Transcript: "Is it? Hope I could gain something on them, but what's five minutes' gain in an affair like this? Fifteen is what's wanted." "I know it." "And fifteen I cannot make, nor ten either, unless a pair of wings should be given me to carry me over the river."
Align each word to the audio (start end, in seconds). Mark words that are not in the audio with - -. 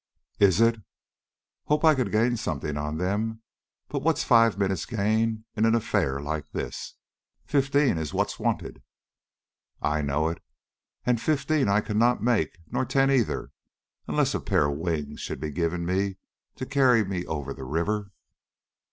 "Is 0.39 0.59
it? 0.59 0.77
Hope 1.65 1.85
I 1.85 1.93
could 1.93 2.11
gain 2.11 2.35
something 2.35 2.75
on 2.75 2.97
them, 2.97 3.43
but 3.87 4.01
what's 4.01 4.23
five 4.23 4.57
minutes' 4.57 4.87
gain 4.87 5.45
in 5.55 5.63
an 5.63 5.75
affair 5.75 6.19
like 6.19 6.49
this? 6.53 6.95
Fifteen 7.45 7.99
is 7.99 8.11
what's 8.11 8.39
wanted." 8.39 8.81
"I 9.79 10.01
know 10.01 10.27
it." 10.29 10.41
"And 11.05 11.21
fifteen 11.21 11.67
I 11.69 11.81
cannot 11.81 12.19
make, 12.19 12.57
nor 12.65 12.83
ten 12.83 13.11
either, 13.11 13.51
unless 14.07 14.33
a 14.33 14.39
pair 14.39 14.65
of 14.65 14.79
wings 14.79 15.19
should 15.21 15.39
be 15.39 15.51
given 15.51 15.85
me 15.85 16.17
to 16.55 16.65
carry 16.65 17.05
me 17.05 17.23
over 17.27 17.53
the 17.53 17.63
river." 17.63 18.09